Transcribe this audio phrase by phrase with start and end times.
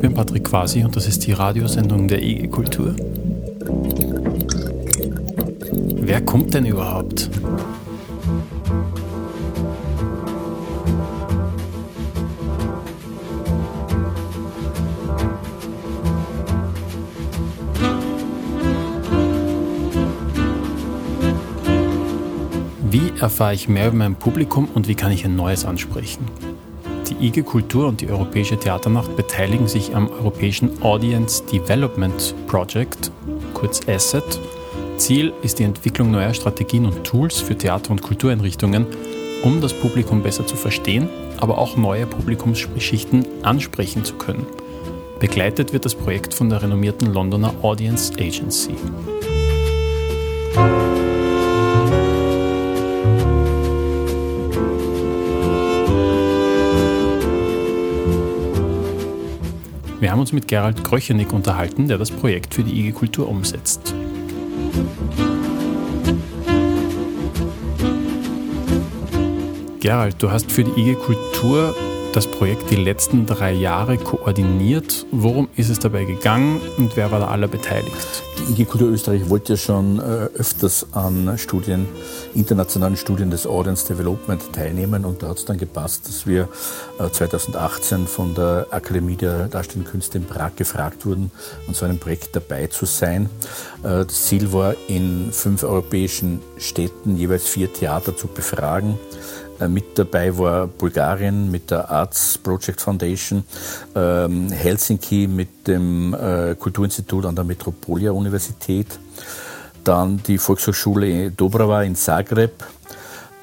[0.00, 2.96] ich bin Patrick Quasi und das ist die Radiosendung der IG Kultur.
[5.94, 7.28] Wer kommt denn überhaupt?
[22.90, 26.39] Wie erfahre ich mehr über mein Publikum und wie kann ich ein neues ansprechen?
[27.20, 33.12] IG Kultur und die Europäische Theaternacht beteiligen sich am europäischen Audience Development Project,
[33.52, 34.40] kurz ASSET.
[34.96, 38.86] Ziel ist die Entwicklung neuer Strategien und Tools für Theater- und Kultureinrichtungen,
[39.42, 44.46] um das Publikum besser zu verstehen, aber auch neue Publikumsschichten ansprechen zu können.
[45.18, 48.74] Begleitet wird das Projekt von der renommierten Londoner Audience Agency.
[60.10, 63.94] Wir haben uns mit Gerald Kröchenig unterhalten, der das Projekt für die IG Kultur umsetzt.
[69.78, 71.76] Gerald, du hast für die IG Kultur
[72.12, 75.06] das Projekt die letzten drei Jahre koordiniert.
[75.12, 78.24] Worum ist es dabei gegangen und wer war da aller beteiligt?
[78.50, 81.86] IG Kultur Österreich wollte ja schon äh, öfters an Studien,
[82.34, 86.48] internationalen Studien des Audience Development teilnehmen und da hat es dann gepasst, dass wir
[86.98, 91.30] 2018 äh, von der Akademie der Darstellenden Künste in Prag gefragt wurden,
[91.68, 93.30] an so einem Projekt dabei zu sein.
[93.84, 98.98] Äh, das Ziel war, in fünf europäischen Städten jeweils vier Theater zu befragen
[99.68, 103.44] mit dabei war Bulgarien mit der Arts Project Foundation,
[103.94, 108.98] ähm, Helsinki mit dem äh, Kulturinstitut an der Metropolia Universität,
[109.84, 112.64] dann die Volkshochschule Dobrava in Zagreb,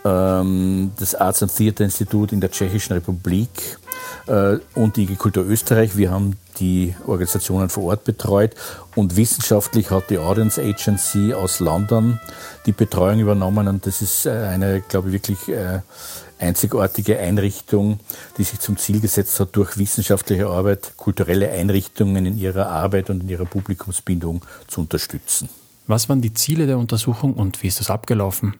[0.07, 3.77] ähm, das Arts and Theatre Institut in der Tschechischen Republik
[4.27, 5.97] äh, und die Kultur Österreich.
[5.97, 8.55] Wir haben die Organisationen vor Ort betreut
[8.95, 12.19] und wissenschaftlich hat die Audience Agency aus London
[12.65, 15.81] die Betreuung übernommen und das ist äh, eine, glaube ich, wirklich äh,
[16.39, 17.99] einzigartige Einrichtung,
[18.37, 23.23] die sich zum Ziel gesetzt hat, durch wissenschaftliche Arbeit kulturelle Einrichtungen in ihrer Arbeit und
[23.23, 25.49] in ihrer Publikumsbindung zu unterstützen.
[25.87, 28.55] Was waren die Ziele der Untersuchung und wie ist das abgelaufen?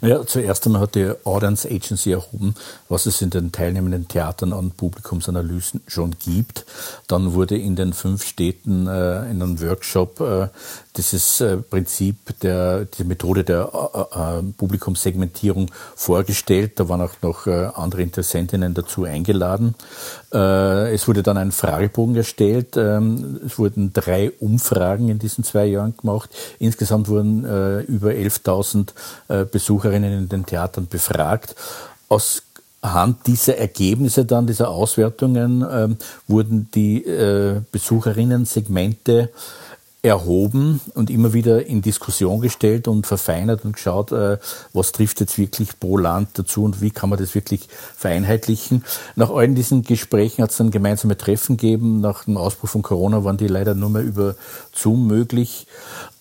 [0.00, 2.54] Naja, zuerst einmal hat die Audience Agency erhoben,
[2.88, 6.64] was es in den teilnehmenden Theatern an Publikumsanalysen schon gibt.
[7.08, 10.48] Dann wurde in den fünf Städten äh, in einem Workshop äh,
[10.96, 16.78] dieses äh, Prinzip der, die Methode der äh, äh, Publikumssegmentierung vorgestellt.
[16.78, 19.74] Da waren auch noch äh, andere Interessentinnen dazu eingeladen.
[20.32, 22.76] Äh, es wurde dann ein Fragebogen erstellt.
[22.76, 26.30] Ähm, es wurden drei Umfragen in diesen zwei Jahren gemacht.
[26.58, 28.88] Insgesamt wurden äh, über 11.000
[29.46, 31.54] Besucherinnen in den Theatern befragt.
[32.08, 32.42] Aus
[32.82, 35.96] Hand dieser Ergebnisse dann, dieser Auswertungen, ähm,
[36.26, 37.04] wurden die
[37.72, 39.30] Besucherinnen-Segmente
[40.02, 44.38] erhoben und immer wieder in Diskussion gestellt und verfeinert und geschaut, äh,
[44.72, 48.84] was trifft jetzt wirklich pro Land dazu und wie kann man das wirklich vereinheitlichen.
[49.16, 52.00] Nach allen diesen Gesprächen hat es dann gemeinsame Treffen gegeben.
[52.00, 54.36] Nach dem Ausbruch von Corona waren die leider nur mehr über
[54.72, 55.66] Zoom möglich.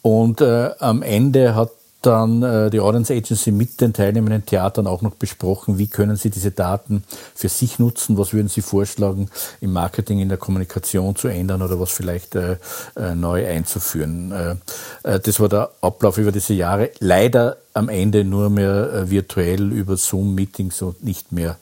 [0.02, 1.72] Und äh, am Ende hat
[2.08, 6.30] dann äh, die Audience Agency mit den teilnehmenden Theatern auch noch besprochen, wie können sie
[6.30, 7.04] diese Daten
[7.36, 9.30] für sich nutzen, was würden sie vorschlagen,
[9.60, 12.56] im Marketing, in der Kommunikation zu ändern oder was vielleicht äh,
[12.96, 14.32] äh, neu einzuführen.
[14.32, 14.56] Äh,
[15.04, 16.92] äh, das war der Ablauf über diese Jahre.
[17.00, 21.58] Leider am Ende nur mehr äh, virtuell über Zoom-Meetings und nicht mehr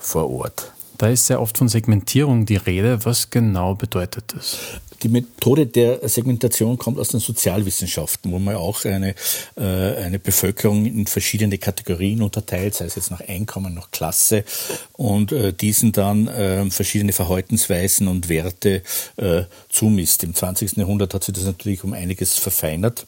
[0.00, 0.72] vor Ort.
[0.98, 3.04] Da ist sehr oft von Segmentierung die Rede.
[3.04, 4.58] Was genau bedeutet das?
[5.02, 9.14] Die Methode der Segmentation kommt aus den Sozialwissenschaften, wo man auch eine,
[9.56, 14.44] äh, eine Bevölkerung in verschiedene Kategorien unterteilt, sei es jetzt nach Einkommen, nach Klasse
[14.92, 18.82] und äh, diesen dann äh, verschiedene Verhaltensweisen und Werte
[19.16, 20.22] äh, zumisst.
[20.22, 20.76] Im 20.
[20.76, 23.06] Jahrhundert hat sich das natürlich um einiges verfeinert.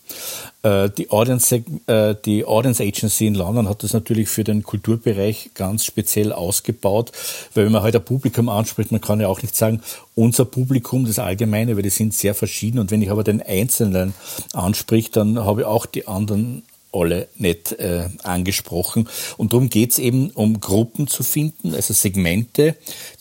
[0.65, 5.50] Äh, die Audience, äh, die Audience Agency in London hat das natürlich für den Kulturbereich
[5.55, 7.12] ganz speziell ausgebaut,
[7.55, 9.82] weil wenn man heute ein Publikum anspricht, man kann ja auch nicht sagen,
[10.14, 14.14] unser Publikum, das Allgemeine, weil die sind sehr verschieden und wenn ich aber den Einzelnen
[14.52, 16.62] ansprich, dann habe ich auch die anderen
[16.94, 19.08] alle nicht äh, angesprochen.
[19.37, 22.76] Und darum geht's eben um Gruppen zu finden, also Segmente,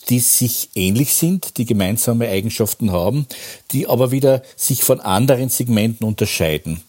[0.08, 3.26] die sich ähnlich sind, die gemeinsame Eigenschaften haben,
[3.72, 6.82] die aber wieder sich von anderen Segmenten unterscheiden.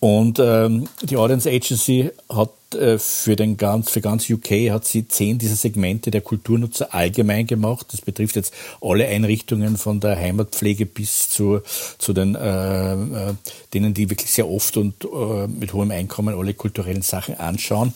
[0.00, 5.08] Und ähm, die Audience Agency hat äh, für, den ganz, für ganz UK hat sie
[5.08, 7.86] zehn dieser Segmente der Kulturnutzer allgemein gemacht.
[7.90, 11.60] Das betrifft jetzt alle Einrichtungen von der Heimatpflege bis zu,
[11.98, 13.34] zu den, äh, äh,
[13.74, 17.92] denen, die wirklich sehr oft und äh, mit hohem Einkommen alle kulturellen Sachen anschauen.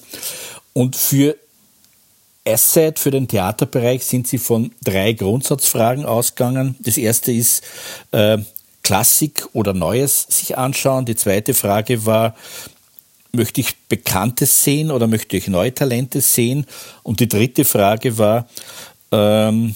[0.72, 1.36] Und für
[2.44, 6.74] Asset für den Theaterbereich sind sie von drei Grundsatzfragen ausgegangen.
[6.80, 7.62] Das erste ist
[8.10, 8.38] äh,
[8.82, 11.04] Klassik oder Neues sich anschauen.
[11.04, 12.34] Die zweite Frage war,
[13.32, 16.66] möchte ich Bekanntes sehen oder möchte ich neue Talente sehen?
[17.02, 18.46] Und die dritte Frage war,
[19.10, 19.74] ähm,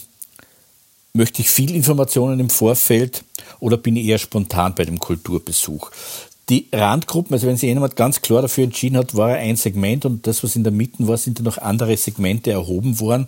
[1.12, 3.24] möchte ich viel Informationen im Vorfeld
[3.58, 5.90] oder bin ich eher spontan bei dem Kulturbesuch?
[6.48, 10.28] Die Randgruppen, also wenn sich jemand ganz klar dafür entschieden hat, war ein Segment und
[10.28, 13.26] das, was in der Mitte war, sind dann noch andere Segmente erhoben worden.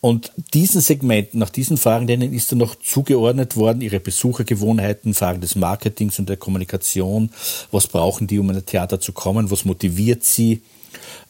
[0.00, 5.42] Und diesen Segmenten, nach diesen Fragen, denen ist dann noch zugeordnet worden, ihre Besuchergewohnheiten, Fragen
[5.42, 7.30] des Marketings und der Kommunikation.
[7.70, 9.50] Was brauchen die, um in ein Theater zu kommen?
[9.50, 10.62] Was motiviert sie?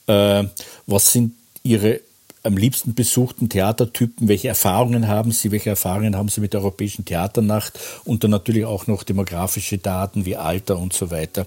[0.07, 0.45] Äh,
[0.87, 1.35] was sind
[1.65, 2.01] ihre
[2.43, 7.05] am liebsten besuchten Theatertypen, welche Erfahrungen haben Sie, welche Erfahrungen haben Sie mit der Europäischen
[7.05, 11.47] Theaternacht und dann natürlich auch noch demografische Daten wie Alter und so weiter.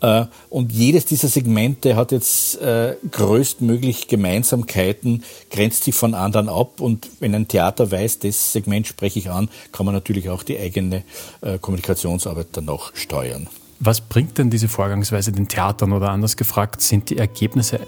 [0.00, 6.80] Äh, und jedes dieser Segmente hat jetzt äh, größtmöglich Gemeinsamkeiten, grenzt sich von anderen ab
[6.80, 10.58] und wenn ein Theater weiß, das Segment spreche ich an, kann man natürlich auch die
[10.58, 11.04] eigene
[11.40, 13.48] äh, Kommunikationsarbeit danach steuern.
[13.78, 17.80] Was bringt denn diese Vorgangsweise den Theatern oder anders gefragt, sind die Ergebnisse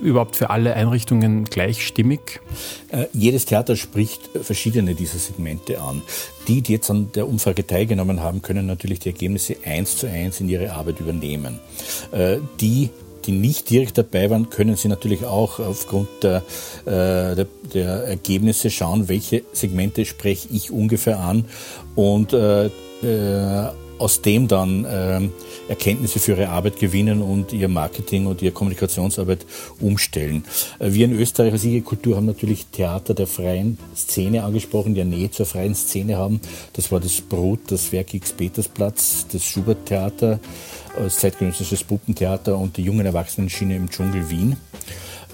[0.00, 2.40] überhaupt für alle Einrichtungen gleichstimmig?
[2.88, 6.02] Äh, jedes Theater spricht verschiedene dieser Segmente an.
[6.46, 10.40] Die, die jetzt an der Umfrage teilgenommen haben, können natürlich die Ergebnisse eins zu eins
[10.40, 11.58] in ihre Arbeit übernehmen.
[12.12, 12.90] Äh, die,
[13.24, 16.42] die nicht direkt dabei waren, können Sie natürlich auch aufgrund der,
[16.84, 21.46] äh, der, der, Ergebnisse schauen, welche Segmente spreche ich ungefähr an
[21.96, 22.66] und äh,
[23.02, 25.20] äh aus dem dann äh,
[25.68, 29.46] Erkenntnisse für ihre Arbeit gewinnen und ihr Marketing und ihre Kommunikationsarbeit
[29.80, 30.44] umstellen.
[30.78, 35.00] Äh, wir in Österreich als IG Kultur haben natürlich Theater der freien Szene angesprochen, die
[35.00, 36.40] eine Nähe zur freien Szene haben.
[36.72, 40.40] Das war das Brot, das Werk X Petersplatz, das Schubert-Theater,
[40.96, 44.56] das zeitgenössisches Puppentheater und die jungen Erwachsenen-Schiene im Dschungel Wien.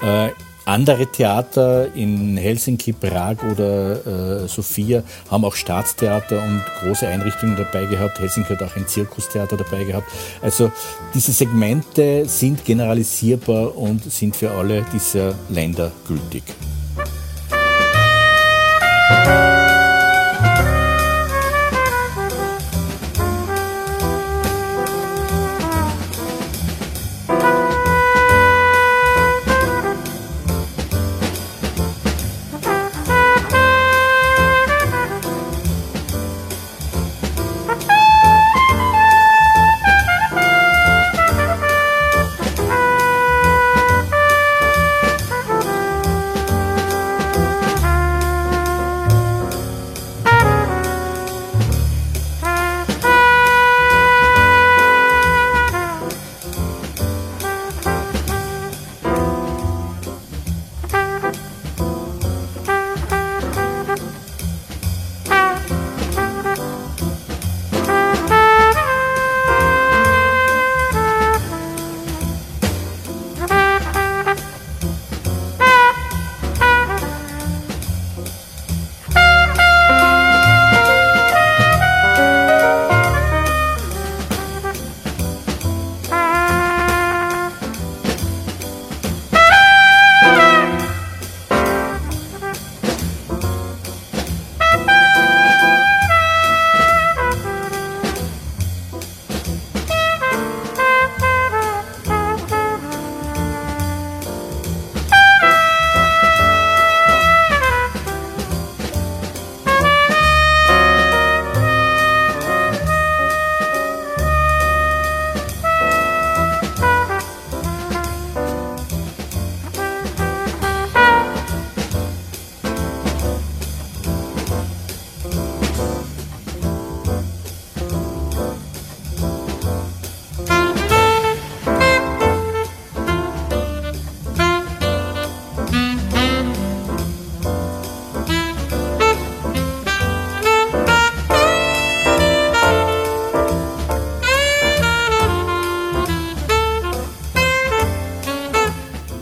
[0.03, 0.31] Äh,
[0.65, 7.87] andere Theater in Helsinki, Prag oder äh, Sofia haben auch Staatstheater und große Einrichtungen dabei
[7.87, 8.19] gehabt.
[8.19, 10.09] Helsinki hat auch ein Zirkustheater dabei gehabt.
[10.43, 10.71] Also
[11.15, 16.45] diese Segmente sind generalisierbar und sind für alle dieser Länder gültig.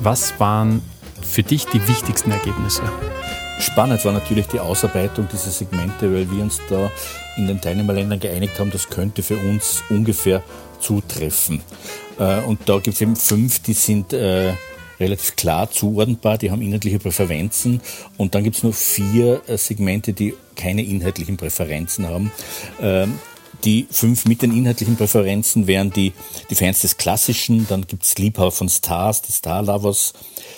[0.09, 0.81] Was waren
[1.21, 2.81] für dich die wichtigsten Ergebnisse?
[3.61, 6.91] Spannend war natürlich die Ausarbeitung dieser Segmente, weil wir uns da
[7.37, 10.43] in den Teilnehmerländern geeinigt haben, das könnte für uns ungefähr
[10.81, 11.61] zutreffen.
[12.19, 14.55] Äh, und da gibt es eben fünf, die sind äh,
[14.99, 17.83] relativ klar zuordnenbar, die haben inhaltliche Präferenzen.
[18.17, 22.33] Und dann gibt es nur vier äh, Segmente, die keine inhaltlichen Präferenzen haben.
[23.65, 26.13] Die fünf mit den inhaltlichen Präferenzen wären die,
[26.51, 30.13] die Fans des Klassischen, dann gibt es Liebhaber von Stars, die Star Lovers,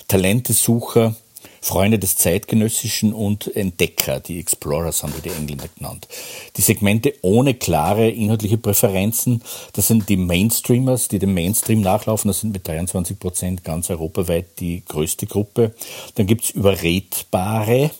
[0.09, 1.15] Talentesucher,
[1.63, 6.09] Freunde des Zeitgenössischen und Entdecker, die Explorers haben wir die Engländer genannt.
[6.57, 9.43] Die Segmente ohne klare inhaltliche Präferenzen,
[9.75, 14.59] das sind die Mainstreamers, die dem Mainstream nachlaufen, das sind mit 23 Prozent ganz europaweit
[14.59, 15.75] die größte Gruppe.
[16.15, 17.91] Dann gibt's Überredbare,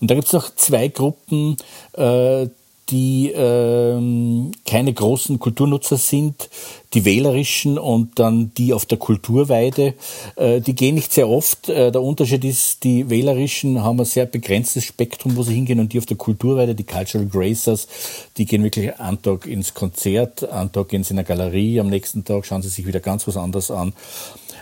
[0.00, 1.56] und da gibt es noch zwei Gruppen,
[1.94, 2.46] äh,
[2.90, 6.50] die ähm, keine großen Kulturnutzer sind,
[6.94, 9.94] die wählerischen und dann die auf der Kulturweide.
[10.36, 11.68] Äh, die gehen nicht sehr oft.
[11.68, 15.92] Äh, der Unterschied ist, die wählerischen haben ein sehr begrenztes Spektrum, wo sie hingehen und
[15.92, 17.88] die auf der Kulturweide, die Cultural Gracers,
[18.36, 21.88] die gehen wirklich einen Tag ins Konzert, einen Tag gehen sie in eine Galerie, am
[21.88, 23.94] nächsten Tag schauen sie sich wieder ganz was anderes an.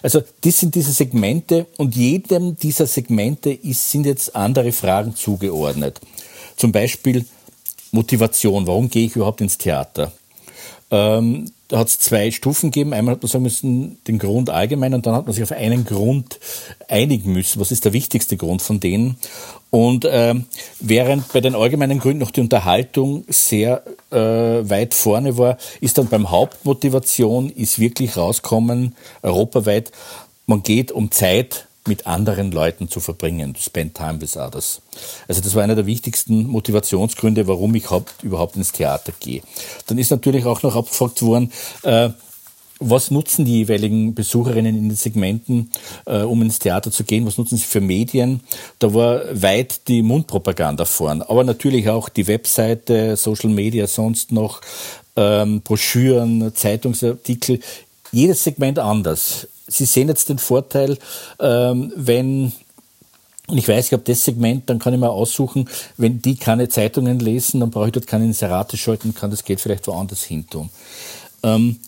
[0.03, 6.00] Also das sind diese Segmente und jedem dieser Segmente ist, sind jetzt andere Fragen zugeordnet.
[6.57, 7.25] Zum Beispiel
[7.93, 10.13] Motivation, warum gehe ich überhaupt ins Theater?
[10.91, 12.93] Ähm, da hat es zwei Stufen gegeben.
[12.93, 15.85] Einmal hat man sagen müssen, den Grund allgemein und dann hat man sich auf einen
[15.85, 16.41] Grund
[16.89, 17.61] einigen müssen.
[17.61, 19.17] Was ist der wichtigste Grund von denen?
[19.71, 20.35] Und äh,
[20.81, 26.09] während bei den allgemeinen Gründen noch die Unterhaltung sehr äh, weit vorne war, ist dann
[26.09, 29.93] beim Hauptmotivation ist wirklich rauskommen, europaweit,
[30.47, 34.83] man geht um Zeit mit anderen Leuten zu verbringen, to spend time with others.
[35.29, 37.87] Also das war einer der wichtigsten Motivationsgründe, warum ich
[38.23, 39.43] überhaupt ins Theater gehe.
[39.87, 41.51] Dann ist natürlich auch noch abgefragt worden,
[41.83, 42.11] äh,
[42.83, 45.71] was nutzen die jeweiligen Besucherinnen in den Segmenten,
[46.07, 47.27] äh, um ins Theater zu gehen?
[47.27, 48.41] Was nutzen sie für Medien?
[48.79, 54.63] Da war weit die Mundpropaganda vorn, aber natürlich auch die Webseite, Social Media, sonst noch
[55.15, 57.61] ähm, Broschüren, Zeitungsartikel.
[58.13, 59.47] Jedes Segment anders.
[59.71, 60.99] Sie sehen jetzt den Vorteil,
[61.39, 62.53] ähm, wenn
[63.50, 66.69] und ich weiß, ich habe das Segment, dann kann ich mir aussuchen, wenn die keine
[66.69, 70.47] Zeitungen lesen, dann brauche ich dort keine Inserate schalten, kann das Geld vielleicht woanders hin
[70.49, 70.71] tun.
[71.43, 71.81] Ähm,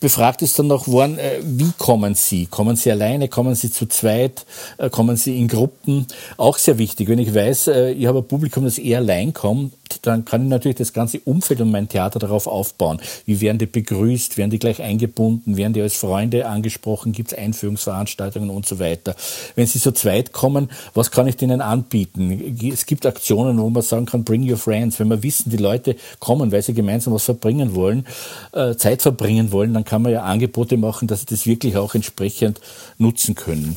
[0.00, 2.46] befragt ist dann noch worden, äh, wie kommen Sie?
[2.46, 3.28] Kommen Sie alleine?
[3.28, 4.44] Kommen Sie zu zweit?
[4.78, 6.06] Äh, kommen Sie in Gruppen?
[6.36, 7.08] Auch sehr wichtig.
[7.08, 10.48] Wenn ich weiß, äh, ich habe ein Publikum, das eher allein kommt, dann kann ich
[10.48, 13.00] natürlich das ganze Umfeld und mein Theater darauf aufbauen.
[13.24, 14.36] Wie werden die begrüßt?
[14.36, 15.56] Werden die gleich eingebunden?
[15.56, 17.12] Werden die als Freunde angesprochen?
[17.12, 19.14] Gibt es Einführungsveranstaltungen und so weiter?
[19.54, 22.56] Wenn Sie zu zweit kommen, was kann ich denen anbieten?
[22.72, 24.98] Es gibt Aktionen, wo man sagen kann, bring your friends.
[24.98, 28.06] Wenn wir wissen, die Leute kommen, weil sie gemeinsam was verbringen wollen,
[28.52, 31.94] äh, Zeit verbringen wollen, dann kann man ja Angebote machen, dass sie das wirklich auch
[31.94, 32.60] entsprechend
[32.98, 33.76] nutzen können.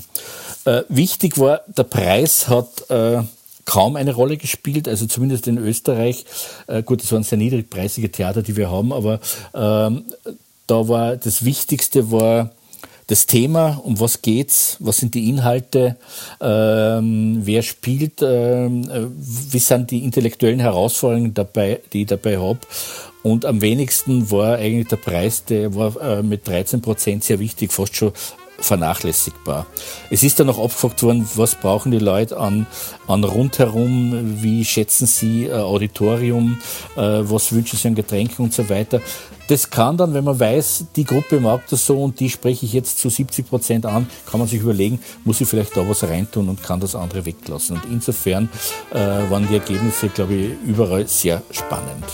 [0.65, 3.23] Äh, wichtig war, der Preis hat äh,
[3.69, 6.25] kaum eine Rolle gespielt, also zumindest in Österreich.
[6.65, 9.19] Äh, gut, das waren sehr niedrigpreisige Theater, die wir haben, aber
[9.53, 10.05] ähm,
[10.65, 12.49] da war das Wichtigste war
[13.05, 15.97] das Thema, um was geht's, was sind die Inhalte,
[16.41, 22.59] ähm, wer spielt, ähm, äh, wie sind die intellektuellen Herausforderungen dabei, die ich dabei habe.
[23.21, 27.71] Und am wenigsten war eigentlich der Preis, der war äh, mit 13 Prozent sehr wichtig,
[27.71, 28.13] fast schon
[28.61, 29.65] vernachlässigbar.
[30.09, 32.67] Es ist dann noch abgefragt worden, was brauchen die Leute an,
[33.07, 36.59] an rundherum, wie schätzen sie äh, Auditorium,
[36.95, 39.01] äh, was wünschen sie an Getränken und so weiter.
[39.49, 42.73] Das kann dann, wenn man weiß, die Gruppe mag das so und die spreche ich
[42.73, 46.49] jetzt zu 70 Prozent an, kann man sich überlegen, muss ich vielleicht da was reintun
[46.49, 47.77] und kann das andere weglassen.
[47.77, 48.47] Und insofern
[48.91, 52.05] äh, waren die Ergebnisse, glaube ich, überall sehr spannend.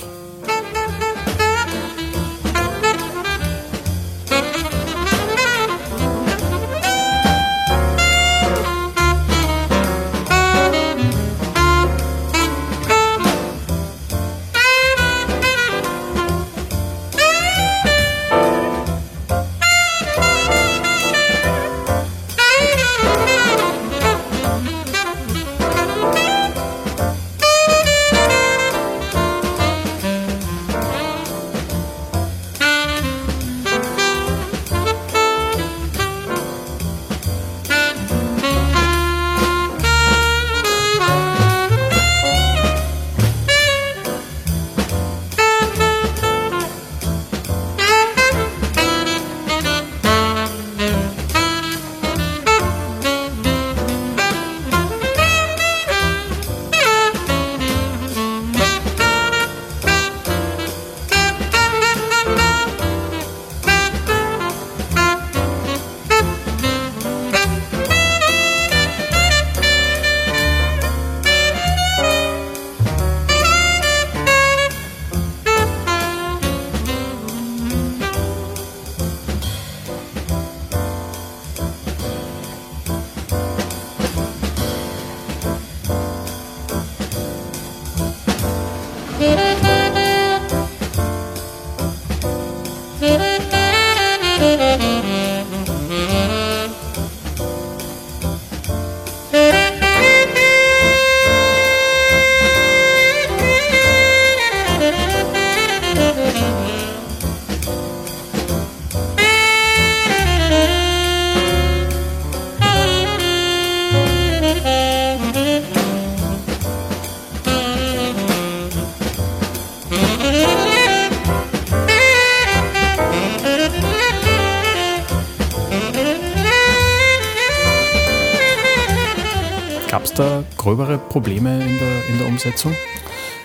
[130.16, 132.74] Da gröbere Probleme in der, in der Umsetzung?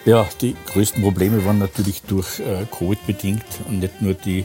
[0.04, 4.44] Ja, die größten Probleme waren natürlich durch äh, Covid bedingt und nicht nur die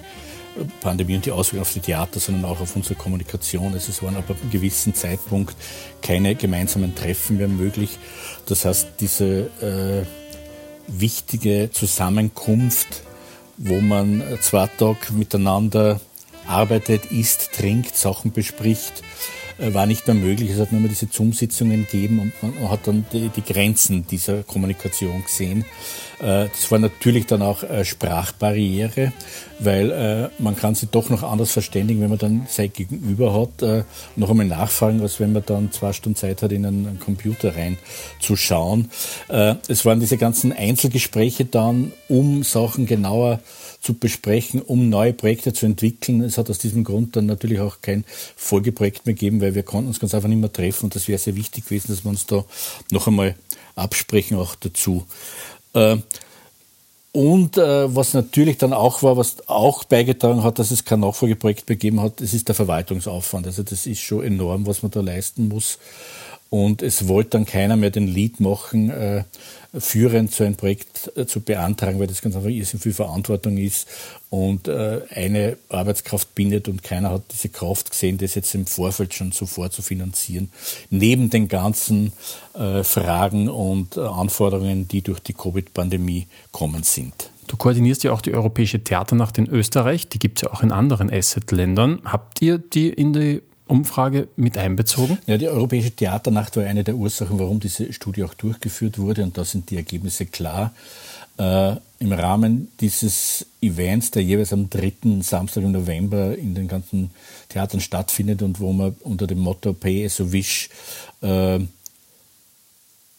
[0.82, 3.74] Pandemie und die Auswirkungen auf die Theater, sondern auch auf unsere Kommunikation.
[3.74, 5.56] Also es waren ab einem gewissen Zeitpunkt
[6.02, 7.98] keine gemeinsamen Treffen mehr möglich.
[8.48, 10.06] Das heißt, diese äh,
[10.88, 13.04] wichtige Zusammenkunft,
[13.58, 16.00] wo man zwei Tage miteinander
[16.48, 20.52] arbeitet, isst, trinkt, Sachen bespricht, äh, war nicht mehr möglich.
[20.52, 24.44] Es hat nur mehr diese Zoom-Sitzungen gegeben und man hat dann die, die Grenzen dieser
[24.44, 25.66] Kommunikation gesehen.
[26.20, 29.14] Äh, das war natürlich dann auch Sprachbarriere,
[29.60, 33.86] weil äh, man kann sich doch noch anders verständigen, wenn man dann sein Gegenüber hat,
[34.16, 38.90] noch einmal nachfragen, als wenn man dann zwei Stunden Zeit hat, in einen Computer reinzuschauen.
[39.28, 43.40] Es waren diese ganzen Einzelgespräche dann, um Sachen genauer
[43.86, 46.22] zu besprechen, um neue Projekte zu entwickeln.
[46.22, 48.04] Es hat aus diesem Grund dann natürlich auch kein
[48.36, 51.20] Folgeprojekt mehr gegeben, weil wir konnten uns ganz einfach nicht mehr treffen und das wäre
[51.20, 52.44] sehr wichtig gewesen, dass wir uns da
[52.92, 53.36] noch einmal
[53.76, 55.06] absprechen auch dazu.
[55.74, 55.98] Äh,
[57.12, 61.66] und äh, was natürlich dann auch war, was auch beigetragen hat, dass es kein Nachfolgeprojekt
[61.66, 63.48] begeben hat, das ist der Verwaltungsaufwand.
[63.48, 65.80] Also das ist schon enorm, was man da leisten muss.
[66.50, 69.24] Und es wollte dann keiner mehr den Lead machen, äh,
[69.80, 73.88] führend so ein Projekt äh, zu beantragen, weil das ganz einfach irrsinnig viel Verantwortung ist
[74.30, 79.14] und äh, eine Arbeitskraft bindet und keiner hat diese Kraft gesehen, das jetzt im Vorfeld
[79.14, 80.50] schon sofort zu finanzieren.
[80.90, 82.14] Neben den ganzen
[82.54, 87.32] äh, Fragen und Anforderungen, die durch die Covid-Pandemie kommen sind.
[87.48, 90.72] Du koordinierst ja auch die Europäische Theaternacht in Österreich, die gibt es ja auch in
[90.72, 92.02] anderen Asset-Ländern.
[92.06, 95.18] Habt ihr die in die Umfrage mit einbezogen?
[95.26, 99.38] Ja, die Europäische Theaternacht war eine der Ursachen, warum diese Studie auch durchgeführt wurde und
[99.38, 100.74] da sind die Ergebnisse klar.
[101.38, 107.10] Äh, Im Rahmen dieses Events, der jeweils am dritten Samstag im November in den ganzen
[107.50, 110.70] Theatern stattfindet und wo man unter dem Motto Pay as you wish
[111.22, 111.60] äh,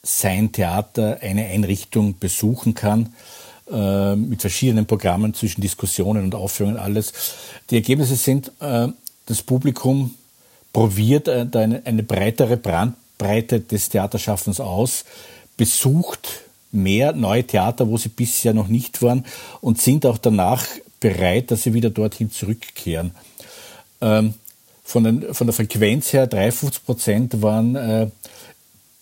[0.02, 3.14] sein Theater, eine Einrichtung besuchen kann,
[3.70, 7.12] äh, mit verschiedenen Programmen zwischen Diskussionen und Aufführungen alles.
[7.70, 8.88] Die Ergebnisse sind, äh,
[9.26, 10.14] das Publikum
[10.76, 15.06] probiert äh, eine, eine breitere Brandbreite des Theaterschaffens aus,
[15.56, 19.24] besucht mehr neue Theater, wo sie bisher noch nicht waren
[19.62, 20.66] und sind auch danach
[21.00, 23.12] bereit, dass sie wieder dorthin zurückkehren.
[24.02, 24.34] Ähm,
[24.84, 28.08] von, den, von, der Frequenz her, 53 Prozent waren äh,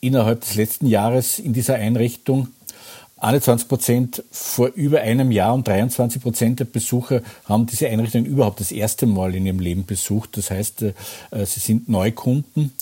[0.00, 2.50] innerhalb des letzten Jahres in dieser Einrichtung.
[3.24, 8.60] 21 Prozent vor über einem Jahr und 23 Prozent der Besucher haben diese Einrichtung überhaupt
[8.60, 10.36] das erste Mal in ihrem Leben besucht.
[10.36, 10.92] Das heißt, äh,
[11.44, 12.72] sie sind Neukunden.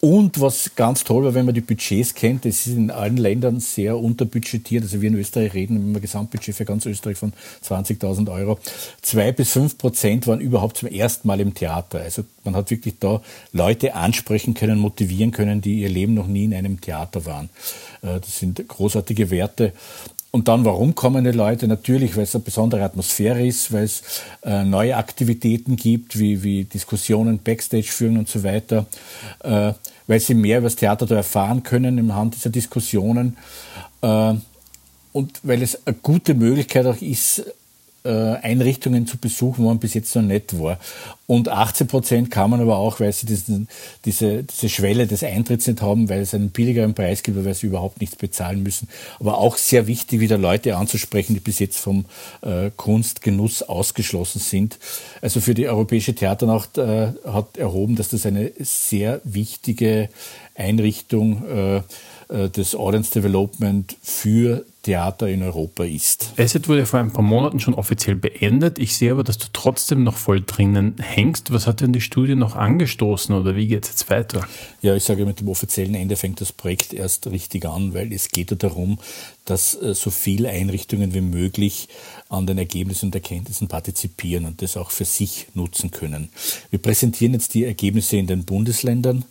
[0.00, 3.60] Und was ganz toll war, wenn man die Budgets kennt, das ist in allen Ländern
[3.60, 4.82] sehr unterbudgetiert.
[4.82, 8.58] Also wir in Österreich reden ein Gesamtbudget für ganz Österreich von 20.000 Euro.
[9.02, 12.00] Zwei bis fünf Prozent waren überhaupt zum ersten Mal im Theater.
[12.00, 13.20] Also man hat wirklich da
[13.52, 17.50] Leute ansprechen können, motivieren können, die ihr Leben noch nie in einem Theater waren.
[18.00, 19.74] Äh, das sind großartige Werte.
[20.32, 21.66] Und dann, warum kommen die Leute?
[21.66, 24.02] Natürlich, weil es eine besondere Atmosphäre ist, weil es
[24.44, 28.86] äh, neue Aktivitäten gibt, wie, wie Diskussionen, Backstage führen und so weiter,
[29.42, 29.72] äh,
[30.06, 33.36] weil sie mehr über das Theater da erfahren können im Hand dieser Diskussionen
[34.02, 34.34] äh,
[35.12, 37.44] und weil es eine gute Möglichkeit auch ist,
[38.02, 40.78] Einrichtungen zu besuchen, wo man bis jetzt noch nicht war.
[41.26, 43.68] Und 18 Prozent kann man aber auch, weil sie diesen,
[44.04, 47.68] diese, diese Schwelle des Eintritts nicht haben, weil es einen billigeren Preis gibt, weil sie
[47.68, 48.88] überhaupt nichts bezahlen müssen.
[49.20, 52.04] Aber auch sehr wichtig, wieder Leute anzusprechen, die bis jetzt vom
[52.42, 54.78] äh, Kunstgenuss ausgeschlossen sind.
[55.22, 60.08] Also für die Europäische Theaternacht äh, hat erhoben, dass das eine sehr wichtige
[60.56, 61.76] Einrichtung äh,
[62.28, 66.32] äh, des Audience Development für Theater in Europa ist.
[66.36, 68.78] ESSET wurde vor ein paar Monaten schon offiziell beendet.
[68.78, 71.52] Ich sehe aber, dass du trotzdem noch voll drinnen hängst.
[71.52, 74.46] Was hat denn die Studie noch angestoßen oder wie geht es jetzt weiter?
[74.80, 78.30] Ja, ich sage, mit dem offiziellen Ende fängt das Projekt erst richtig an, weil es
[78.30, 78.98] geht ja darum,
[79.44, 81.88] dass äh, so viele Einrichtungen wie möglich
[82.30, 86.30] an den Ergebnissen und Erkenntnissen partizipieren und das auch für sich nutzen können.
[86.70, 89.24] Wir präsentieren jetzt die Ergebnisse in den Bundesländern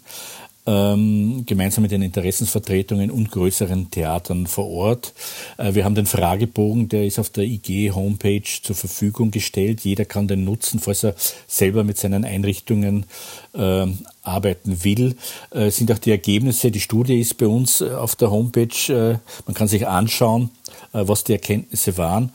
[0.70, 5.14] ähm, gemeinsam mit den Interessensvertretungen und größeren Theatern vor Ort.
[5.58, 9.82] Äh, wir haben den Fragebogen, der ist auf der IG-Homepage zur Verfügung gestellt.
[9.82, 11.16] Jeder kann den nutzen, falls er
[11.48, 13.06] selber mit seinen Einrichtungen
[13.54, 13.88] äh,
[14.22, 15.16] arbeiten will.
[15.50, 18.94] Äh, sind auch die Ergebnisse, die Studie ist bei uns äh, auf der Homepage.
[18.94, 20.52] Äh, man kann sich anschauen,
[20.94, 22.32] äh, was die Erkenntnisse waren.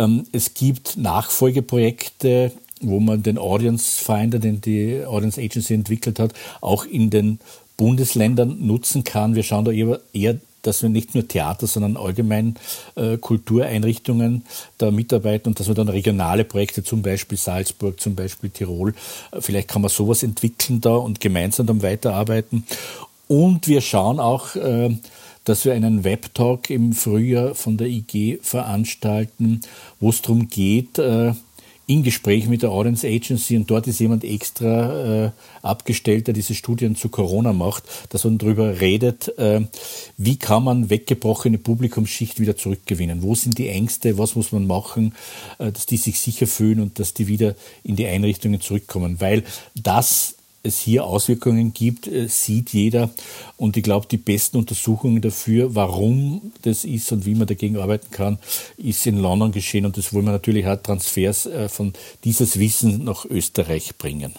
[0.00, 2.50] Ähm, es gibt Nachfolgeprojekte
[2.80, 7.40] wo man den Audience Finder, den die Audience Agency entwickelt hat, auch in den
[7.76, 9.34] Bundesländern nutzen kann.
[9.34, 12.56] Wir schauen da eher, eher dass wir nicht nur Theater, sondern allgemein
[12.94, 14.44] äh, Kultureinrichtungen
[14.78, 18.94] da mitarbeiten und dass wir dann regionale Projekte, zum Beispiel Salzburg, zum Beispiel Tirol,
[19.32, 22.64] äh, vielleicht kann man sowas entwickeln da und gemeinsam dann weiterarbeiten.
[23.28, 24.94] Und wir schauen auch, äh,
[25.44, 29.62] dass wir einen Webtalk im Frühjahr von der IG veranstalten,
[29.98, 31.32] wo es darum geht, äh,
[31.90, 36.54] in Gespräch mit der Audience Agency und dort ist jemand extra äh, abgestellt, der diese
[36.54, 39.62] Studien zu Corona macht, dass man darüber redet, äh,
[40.16, 43.22] wie kann man weggebrochene Publikumsschicht wieder zurückgewinnen?
[43.22, 44.18] Wo sind die Ängste?
[44.18, 45.16] Was muss man machen,
[45.58, 49.20] äh, dass die sich sicher fühlen und dass die wieder in die Einrichtungen zurückkommen?
[49.20, 49.42] Weil
[49.74, 53.10] das es hier Auswirkungen gibt, äh, sieht jeder.
[53.56, 58.10] Und ich glaube, die besten Untersuchungen dafür, warum das ist und wie man dagegen arbeiten
[58.10, 58.38] kann,
[58.76, 59.86] ist in London geschehen.
[59.86, 61.92] Und das wollen wir natürlich auch Transfers äh, von
[62.24, 64.34] dieses Wissen nach Österreich bringen.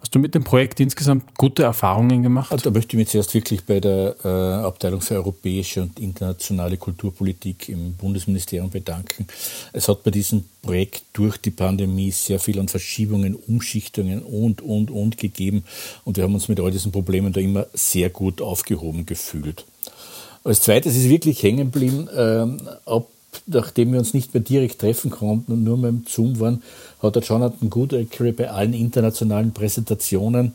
[0.00, 2.50] Hast du mit dem Projekt insgesamt gute Erfahrungen gemacht?
[2.64, 4.28] Da möchte ich mich zuerst wirklich bei der äh,
[4.64, 9.26] Abteilung für europäische und internationale Kulturpolitik im Bundesministerium bedanken.
[9.74, 14.90] Es hat bei diesem Projekt durch die Pandemie sehr viel an Verschiebungen, Umschichtungen und, und,
[14.90, 15.64] und gegeben.
[16.04, 19.66] Und wir haben uns mit all diesen Problemen da immer sehr gut aufgehoben gefühlt.
[20.44, 23.06] Als zweites ist wirklich hängen geblieben, äh, ab
[23.46, 26.62] nachdem wir uns nicht mehr direkt treffen konnten und nur mehr im Zoom waren,
[27.02, 30.52] hat der Jonathan Goodacre bei allen internationalen Präsentationen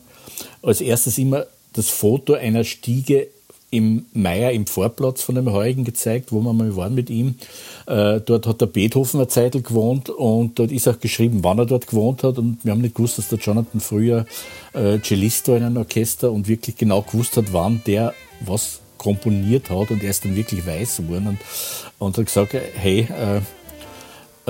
[0.62, 3.28] als erstes immer das Foto einer Stiege
[3.70, 7.34] im Meier im Vorplatz von dem Heurigen gezeigt, wo wir mal waren mit ihm.
[7.86, 11.66] Äh, dort hat der Beethoven eine Zeit gewohnt und dort ist auch geschrieben, wann er
[11.66, 12.38] dort gewohnt hat.
[12.38, 14.24] Und wir haben nicht gewusst, dass der Jonathan früher
[14.72, 19.92] äh, Cellisto in einem Orchester und wirklich genau gewusst hat, wann der was komponiert hat
[19.92, 21.38] und er ist dann wirklich weiß geworden und,
[22.00, 23.36] und hat gesagt, hey, äh,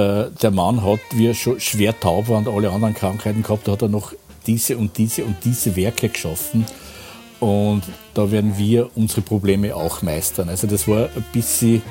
[0.01, 3.69] äh, der Mann hat, wie er schon schwer taub war und alle anderen Krankheiten gehabt,
[3.69, 4.14] hat er noch
[4.47, 6.64] diese und diese und diese Werke geschaffen.
[7.38, 7.83] Und
[8.14, 10.49] da werden wir unsere Probleme auch meistern.
[10.49, 11.83] Also das war ein bisschen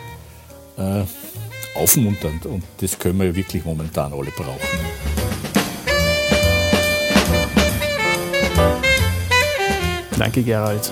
[0.77, 1.03] äh,
[1.75, 4.79] aufmunternd und das können wir wirklich momentan alle brauchen.
[10.17, 10.91] Danke, Gerald.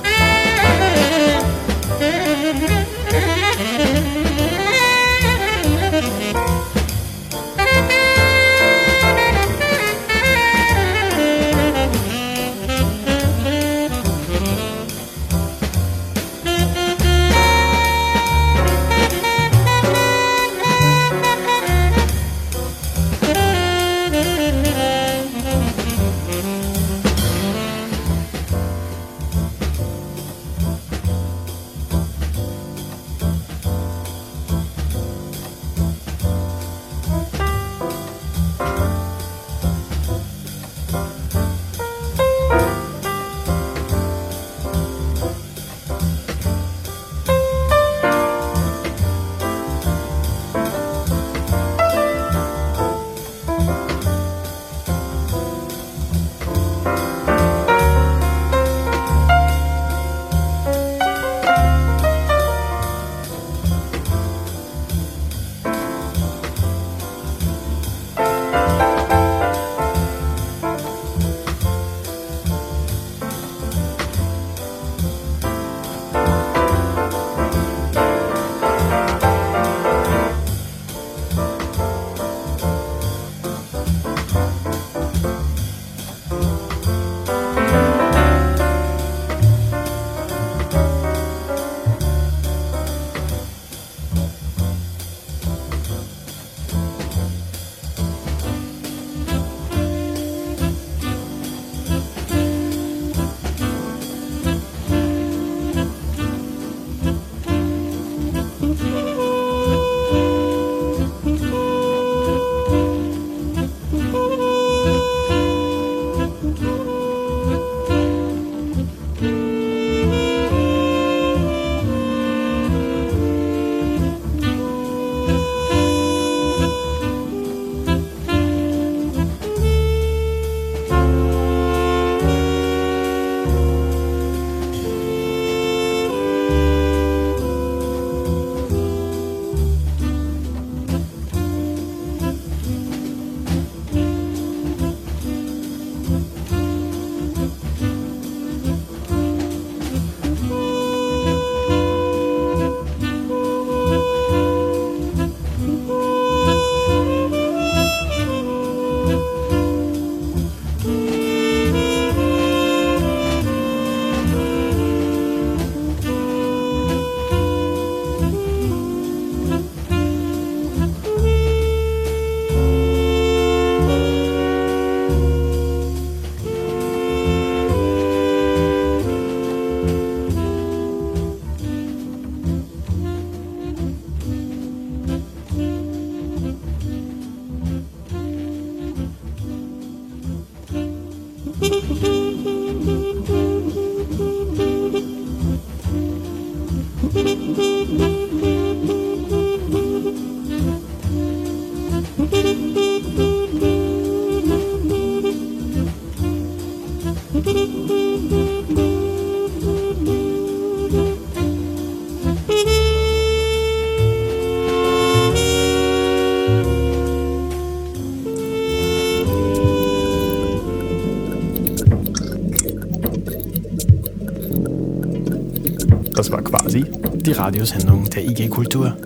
[226.34, 228.98] War quasi die Radiosendung der IG Kultur.